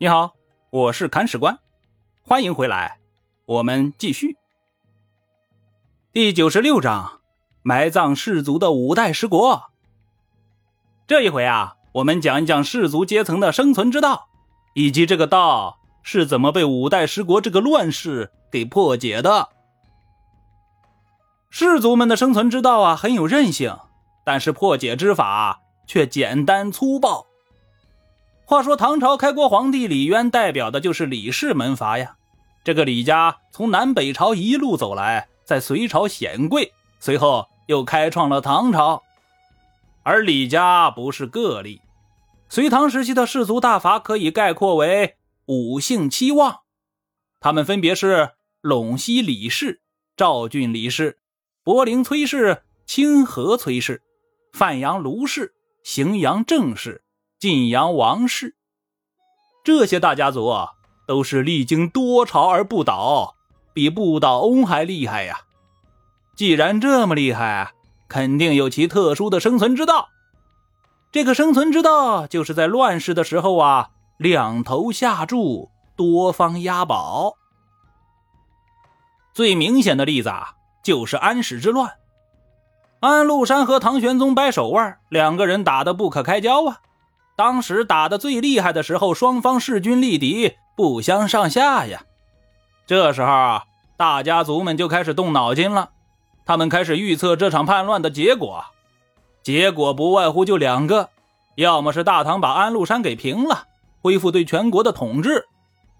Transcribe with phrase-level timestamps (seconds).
[0.00, 0.36] 你好，
[0.70, 1.58] 我是砍史官，
[2.22, 3.00] 欢迎回来，
[3.46, 4.36] 我们继续。
[6.12, 7.18] 第九十六章，
[7.64, 9.60] 埋葬氏族的五代十国。
[11.08, 14.28] 这一回啊，我们讲一讲氏族阶层的生存之道，
[14.74, 19.48] 以及这个道是怎么被五代十国这个乱世给破解的。
[21.50, 23.76] 氏族们的生存之道啊，很有韧性，
[24.24, 27.26] 但是破解之法却简单粗暴。
[28.48, 32.16] 话说唐朝开国皇帝李渊代表的就是李氏门阀呀。
[32.64, 39.02] 这个李家从南北朝一路走来，在隋朝显贵，随后又开创了唐朝。
[40.02, 41.82] 而李家不是个例，
[42.48, 46.60] 隋唐时期的氏族大阀可以概括为五姓七望，
[47.40, 48.30] 他们分别是
[48.62, 49.82] 陇西李氏、
[50.16, 51.18] 赵郡李氏、
[51.62, 54.00] 柏林崔氏、清河崔氏、
[54.54, 55.52] 范阳卢氏、
[55.84, 57.02] 荥阳郑氏。
[57.40, 58.56] 晋阳王氏，
[59.62, 60.72] 这些大家族啊，
[61.06, 63.36] 都是历经多朝而不倒，
[63.72, 65.42] 比不倒翁还厉害呀。
[66.34, 67.74] 既然这么厉害，
[68.08, 70.08] 肯定有其特殊的生存之道。
[71.12, 77.34] 这个生存之道，就是在乱世的时候啊，两头下注，多方押宝。
[79.32, 81.98] 最明显的例子啊，就是安史之乱。
[82.98, 86.80] 安禄山和唐玄宗掰手腕，两个人打得不可开交啊。
[87.38, 92.02] 当时打的最厉害的时候，双方势均力敌，不相上下呀。
[92.84, 93.62] 这时候啊，
[93.96, 95.90] 大家族们就开始动脑筋了，
[96.44, 98.64] 他们开始预测这场叛乱的结果。
[99.40, 101.10] 结果不外乎就两个：
[101.54, 103.66] 要么是大唐把安禄山给平了，
[104.02, 105.44] 恢复对全国的统治；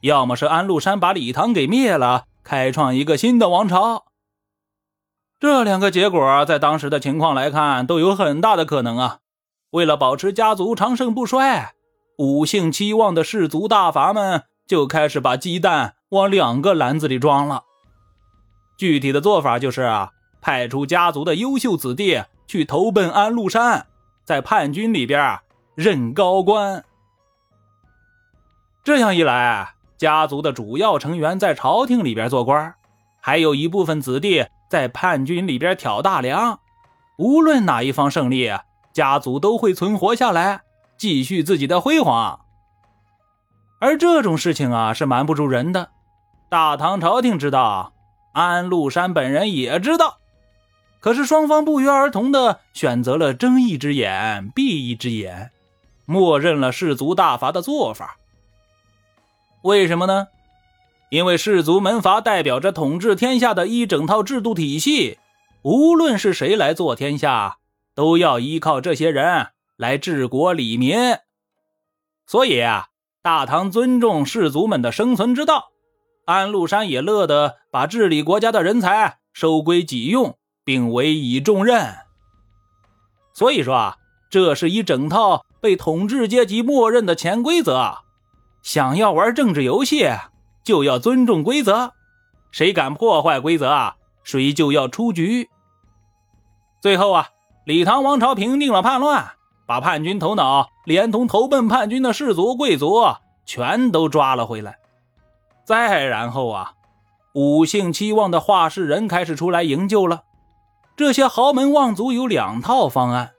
[0.00, 4.06] 要么是安禄山把李唐给灭了，开创一个新的王朝。
[5.38, 9.18] 这两个结果在当时的情况来看，都有很大的可能啊。
[9.70, 11.74] 为了保持家族长盛不衰，
[12.16, 17.64] 五姓七望的氏族大阀们就开始把鸡蛋往两个篮子里装了。
[18.78, 23.86] 具体的做法就是啊，派出家族的优秀子弟去投奔安禄山，
[24.24, 25.38] 在叛军里边
[25.74, 26.82] 任高官。
[28.82, 32.74] 这样一来，家族的主要成员在朝廷里边做官，
[33.20, 36.58] 还有一部分子弟在叛军里边挑大梁。
[37.18, 38.50] 无论哪一方胜利。
[38.98, 40.62] 家族都会存活下来，
[40.96, 42.40] 继续自己的辉煌。
[43.78, 45.90] 而这种事情啊，是瞒不住人的。
[46.48, 47.92] 大唐朝廷知道，
[48.32, 50.18] 安禄山本人也知道，
[50.98, 55.52] 可是双方不约而同的选择了睁一只眼闭一只眼，
[56.04, 58.16] 默认了氏族大阀的做法。
[59.62, 60.26] 为什么呢？
[61.10, 65.20] 因为氏族门阀代表着统治天下的一整套制度体系，
[65.62, 67.58] 无论是谁来做天下。
[67.98, 70.96] 都要依靠这些人来治国理民，
[72.28, 72.90] 所以啊，
[73.22, 75.70] 大唐尊重士族们的生存之道，
[76.24, 81.92] 安禄山也乐得把治理国家的人才收归己用，并委以重任。
[83.34, 83.96] 所以说啊，
[84.30, 87.98] 这是一整套被统治阶级默认的潜规则。
[88.62, 90.08] 想要玩政治游戏，
[90.62, 91.94] 就要尊重规则，
[92.52, 95.50] 谁敢破坏规则啊，谁就要出局。
[96.80, 97.30] 最后啊。
[97.68, 99.32] 李唐王朝平定了叛乱，
[99.66, 103.04] 把叛军头脑连同投奔叛军的士族贵族
[103.44, 104.78] 全都抓了回来。
[105.66, 106.72] 再然后啊，
[107.34, 110.22] 五姓七望的画事人开始出来营救了。
[110.96, 113.32] 这些豪门望族有两套方案：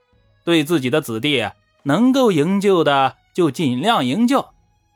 [0.44, 1.50] 对自己的子弟
[1.82, 4.50] 能够营救的就尽量营救，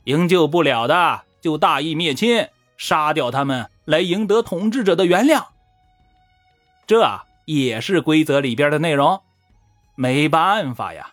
[0.05, 2.47] 营救不了的就大义灭亲，
[2.77, 5.47] 杀掉他们来赢得统治者的原谅。
[6.87, 9.22] 这啊也是规则里边的内容。
[9.94, 11.12] 没办法呀，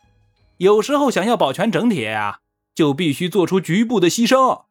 [0.57, 2.39] 有时候想要保全整体呀，
[2.73, 4.63] 就必须做出局部的牺牲。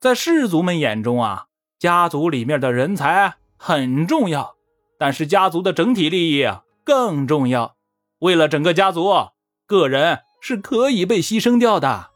[0.00, 1.46] 在士族们眼中啊，
[1.78, 4.56] 家族里面的人才很重要，
[4.98, 6.48] 但是家族的整体利益
[6.84, 7.76] 更重要。
[8.20, 9.28] 为了整个家族，
[9.66, 12.10] 个人是可以被牺牲掉的。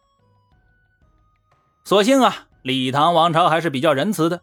[1.85, 4.41] 所幸啊，李唐王朝还是比较仁慈的，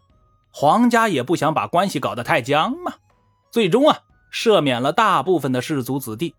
[0.50, 2.94] 皇家也不想把关系搞得太僵嘛，
[3.54, 4.00] 最终啊，
[4.32, 6.34] 赦免了大部分的士族子弟。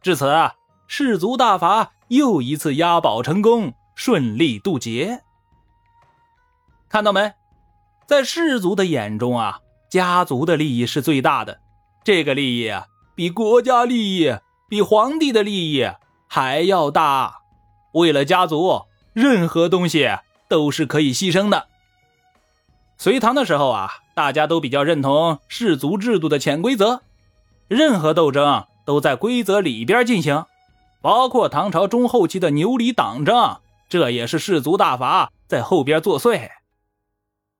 [0.00, 0.54] 至此啊，
[0.86, 5.24] 氏族大阀又一次押宝成功，顺利渡劫。
[6.88, 7.32] 看到没？
[8.06, 9.58] 在氏族的眼中啊，
[9.90, 11.58] 家族的利益是最大的。
[12.04, 12.72] 这个利益，
[13.16, 14.32] 比国家利益、
[14.68, 15.90] 比皇帝的利益
[16.28, 17.38] 还要大。
[17.92, 18.82] 为了家族，
[19.12, 20.08] 任何东西
[20.46, 21.66] 都是可以牺牲的。
[22.98, 27.02] 隋唐的时候啊，大家都比较认同氏族制度的潜规则，
[27.68, 28.64] 任何斗争。
[28.86, 30.44] 都在规则里边进行，
[31.02, 33.56] 包括唐朝中后期的牛李党争，
[33.88, 36.48] 这也是氏族大法在后边作祟。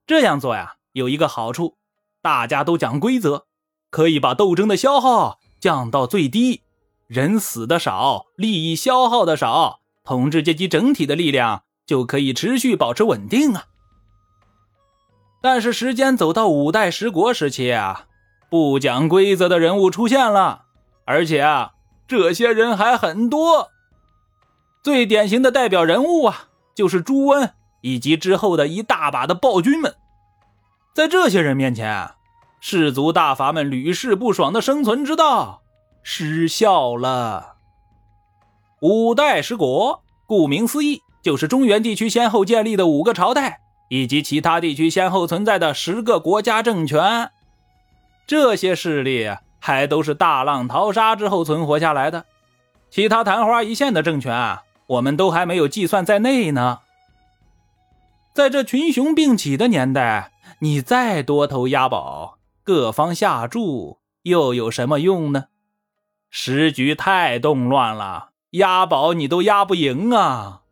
[0.07, 1.75] 这样做呀，有一个好处，
[2.23, 3.47] 大家都讲规则，
[3.91, 6.63] 可以把斗争的消耗降到最低，
[7.09, 13.65] 人死的少，利益消耗的少，统治阶级整体的力量就可以持续保持稳定啊。
[15.47, 18.07] 但是时间走到五代十国时期啊，
[18.51, 20.65] 不讲规则的人物出现了，
[21.05, 21.75] 而且啊，
[22.09, 23.71] 这些人还很多。
[24.83, 29.95] 最典型的代表人物啊，就是朱温以及之后的一大把的暴君们。
[30.93, 32.11] 在这些人面前，
[32.59, 35.63] 士族大阀们屡试不爽的生存之道
[36.03, 37.55] 失效了。
[38.81, 47.31] 五代十国，顾名思义，就是中原地区先后建立的五个朝代，以及其他地区先后存在的十个国家政权。
[48.27, 52.25] 这些势力还都是大浪淘沙之后存活下来的，
[52.91, 54.63] 其他昙花一现的政权啊。
[54.89, 56.79] 我们都还没有计算在内呢。
[58.33, 60.31] 在这群雄并起的年代，
[60.61, 65.47] 你再多头押宝，各方下注，又有什么用呢？
[66.31, 70.63] 时局太动乱了，押宝你都押不赢啊！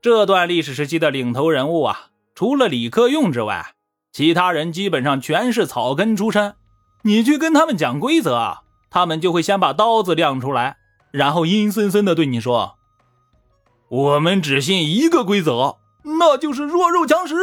[0.00, 3.74] 这段历史时期的领头人物啊，除了李克用之外，
[4.12, 6.56] 其他人基本上全是草根出身。
[7.02, 8.58] 你去跟他们讲规则，
[8.90, 10.76] 他们就会先把刀子亮出来，
[11.12, 12.74] 然后阴森森的对你说。
[13.88, 15.76] 我们只信一个规则，
[16.18, 17.36] 那就是弱肉强食。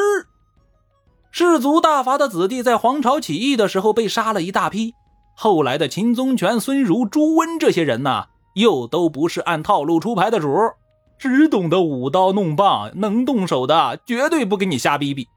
[1.31, 4.93] 氏族大阀的子弟在黄巢起义的时候被杀了一大批，
[5.33, 10.49] 后来的秦宗权、孙儒、朱温这些人呢，又都不是按套路出牌的主，
[11.21, 15.27] 只懂得舞刀弄棒，能动手的绝对不跟你瞎逼逼。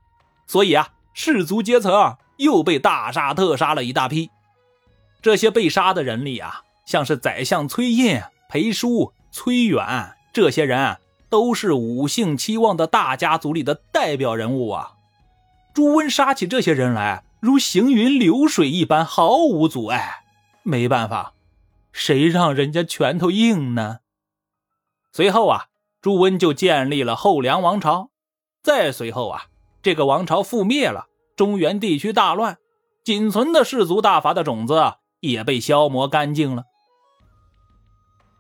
[0.47, 4.31] 所以啊，士族阶层又被大杀特杀了一大批。
[5.21, 10.97] 这些被杀的人里啊，像是宰相崔胤、裴叔、崔远这些人。
[11.31, 14.93] 都是五姓期望的大家族里的代表人物啊！
[15.75, 20.23] 朱温杀起这些人来，如行云流水一般，毫无阻碍。
[20.63, 21.33] 没办法，
[21.91, 23.99] 谁让人家拳头硬呢？
[25.11, 25.67] 随后啊，
[26.05, 28.11] 朱温就建立了后梁王朝。
[28.63, 29.45] 再随后啊，
[29.81, 32.59] 这个王朝覆灭了，中原地区大乱，
[33.03, 36.65] 仅存的氏族大阀的种子也被消磨干净了。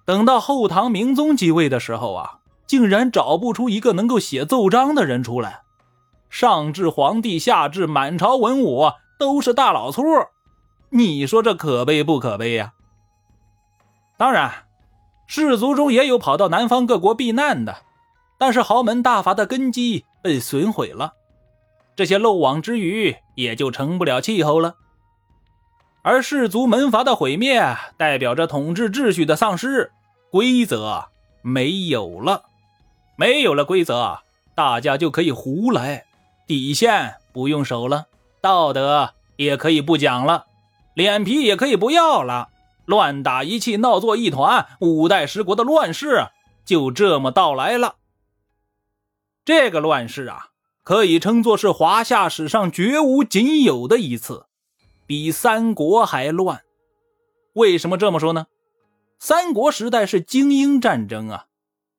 [0.04, 2.40] 等到后唐明宗继位的时候啊。
[2.66, 5.60] 竟然找不出一个能够写奏章的人出来，
[6.30, 10.02] 上至皇帝，下至满朝文武，都是大老粗。
[10.88, 12.72] 你说这可悲不可悲呀？
[14.16, 14.63] 当然，
[15.26, 17.78] 士族中也有跑到南方各国避难的，
[18.38, 21.14] 但是豪门大阀的根基被损毁了，
[21.96, 24.74] 这些漏网之鱼也就成不了气候了。
[26.02, 29.90] 而氏族门阀的毁灭，代表着统治秩序的丧失，
[30.30, 31.06] 规则
[31.40, 32.42] 没有了。
[33.16, 34.18] 没有了规则，
[34.54, 36.04] 大家就可以胡来，
[36.46, 38.06] 底线不用守了，
[38.42, 40.44] 道德也可以不讲了，
[40.92, 42.50] 脸皮也可以不要了，
[42.86, 46.28] 乱打一气，闹作一团，五代十国的乱世
[46.64, 47.96] 就这么到来了。
[49.44, 50.48] 这个乱世啊，
[50.82, 54.46] 可以称作是华夏史上绝无仅有的一次，
[55.06, 56.62] 比三国还乱。
[57.54, 58.46] 为什么这么说呢？
[59.18, 61.46] 三国时代是精英战争啊。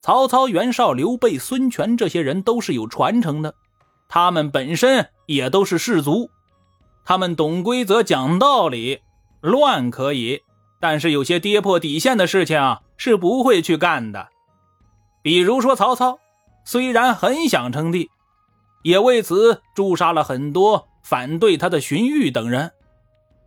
[0.02, 3.56] 曹操、袁绍、刘备、孙权这些人都是有传承的，
[4.08, 6.30] 他们本身也都是士族，
[7.04, 9.00] 他们懂规则、讲道理，
[9.42, 10.44] 乱可以，
[10.88, 14.28] 但是有些跌破底线的事情是不会去干的。
[15.24, 16.20] 比如说曹操，
[16.64, 18.12] 虽然很想称帝，
[18.84, 22.72] 也为此诛杀了很多反对他的荀彧等人，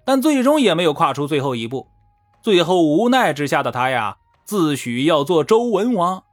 [0.04, 1.87] 但最终也没有跨出最后一步。
[2.42, 6.25] 最后无奈之下的他呀，自诩要做周文王。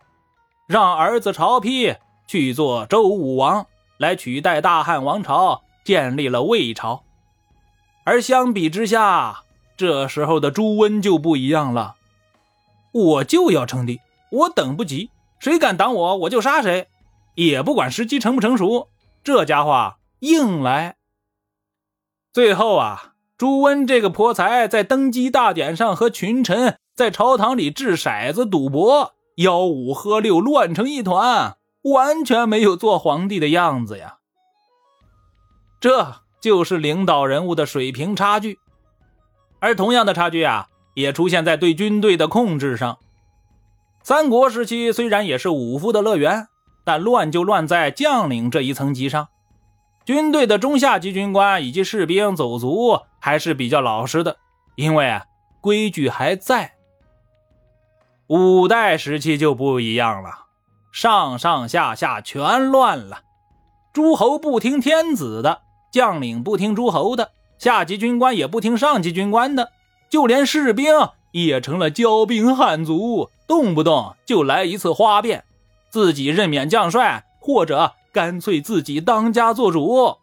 [0.65, 3.67] 让儿子曹丕去做周武王，
[3.99, 7.03] 来取代大汉王朝，建立了魏朝。
[8.05, 9.43] 而相比之下，
[9.77, 11.95] 这时候的朱温就不一样了。
[12.91, 13.99] 我就要称帝，
[14.31, 16.87] 我等不及，谁敢挡我，我就杀谁，
[17.35, 18.87] 也不管时机成不成熟。
[19.23, 20.95] 这家伙硬来。
[22.31, 29.13] 最后啊，朱温这个泼财，在登基大典上和群臣在朝堂里掷骰子赌博。
[29.35, 34.19] 吆五喝六，乱成一团，完全没有做皇帝的样子呀！
[35.81, 38.59] 这就是领导人物的水平差距。
[39.59, 42.97] 而同样的差距啊，也出现在对军队的控制上。
[44.03, 46.47] 三国时期虽然也是武夫的乐园，
[46.83, 49.29] 但乱就乱在将领这一层级上。
[50.05, 54.37] 军队的中下级军官以及士兵走卒还是比较老实的，
[54.75, 55.25] 因为啊
[55.61, 56.73] 规矩还在。
[58.27, 60.45] 五代时期就不一样了，
[60.91, 63.21] 上上下下全乱了。
[63.93, 69.71] 诸侯不听天子的，将领不听诸侯的，下级军官也不听上级军官的，
[70.09, 70.93] 就连士兵
[71.31, 75.43] 也成了骄兵悍卒，动不动就来一次哗变，
[75.89, 80.17] 自己任免将帅，或者干脆自己当家做主。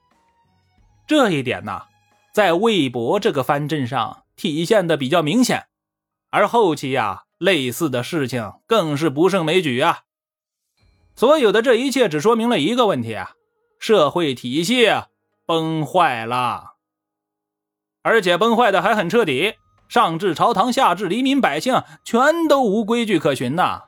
[1.06, 1.82] 这一点呢，
[2.32, 5.66] 在魏博这个藩镇上体现的比较明显，
[6.30, 10.00] 而后期呀，类似的事情更是不胜枚举啊。
[11.14, 13.32] 所有的这一切只说明了一个问题啊：
[13.78, 14.86] 社会体系
[15.44, 16.71] 崩坏了，
[18.02, 19.54] 而且崩坏的还很彻底。
[19.88, 23.82] 上至朝堂，下至黎民百姓，全都无规矩可循呐。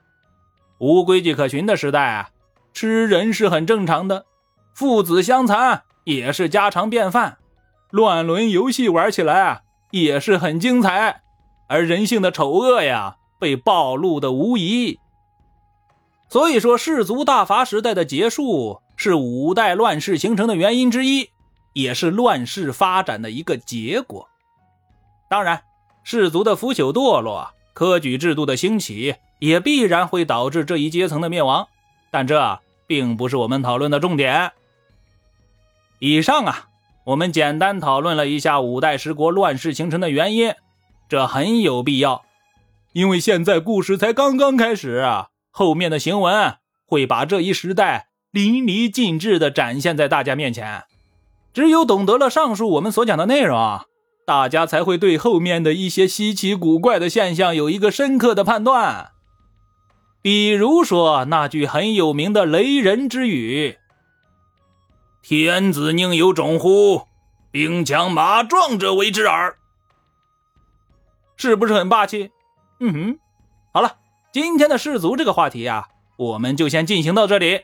[0.79, 2.31] 无规矩可循的时代啊，
[2.73, 4.27] 吃人是很正常的，
[4.75, 5.83] 父子相残。
[6.05, 7.39] 也是家常便饭，
[7.91, 11.23] 乱伦游戏玩起来啊也是很精彩，
[11.67, 14.99] 而人性的丑恶呀，被暴露的无疑。
[16.29, 21.31] 所以说，氏族大伐时代的结束是五代乱世形成的原因之一，
[21.75, 24.29] 也是乱世发展的一个结果。
[25.29, 25.63] 当然，
[26.03, 31.69] 氏族的腐朽堕落，科举制度的兴起，也必然会导致这一阶层的灭亡，
[32.11, 34.53] 但这并不是我们讨论的重点。
[35.99, 36.69] 以上啊，
[37.07, 40.55] 我们简单讨论了一下五代十国乱世形成的原因，
[41.09, 42.25] 这很有必要，
[42.93, 45.05] 因为现在故事才刚刚开始，
[45.51, 50.85] 后面的行文会把这一时代淋漓尽致地展现在大家面前。
[51.55, 53.85] 只有懂得了上述我们所讲的内容啊，
[54.27, 59.13] 大家才会对后面的一些稀奇古怪的现象有一个深刻的判断。
[60.21, 63.79] 比如说那句很有名的雷人之语。
[65.23, 67.07] 天子宁有种乎？
[67.51, 69.57] 兵强马壮者为之耳。
[71.37, 72.33] 是不是很霸气？
[72.81, 73.19] 嗯哼。
[73.73, 73.97] 好了，
[74.33, 77.61] 今天的氏族这个话题啊，我们就先进行到这里。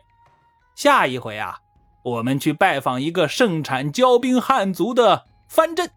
[0.77, 1.59] 下一回啊，
[2.03, 5.91] 我们去拜访一个盛产骄兵汉族的藩镇，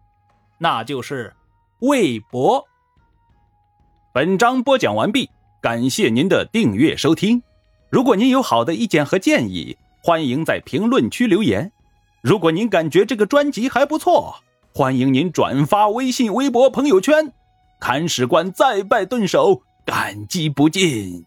[0.58, 1.34] 那就是
[1.80, 2.64] 魏博。
[4.12, 5.30] 本章播讲完毕，
[5.62, 7.42] 感谢您的订阅收听。
[7.90, 11.72] 如果您有好的意见和建议，欢迎在评论区留言。
[12.20, 14.36] 如果您感觉这个专辑还不错，
[14.74, 17.32] 欢迎您转发微信、微博、朋友圈。
[17.80, 21.24] 看史官再拜顿首，感激不尽。